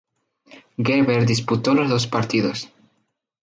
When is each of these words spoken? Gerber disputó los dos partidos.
Gerber 0.79 1.27
disputó 1.27 1.75
los 1.75 1.87
dos 1.87 2.07
partidos. 2.07 2.73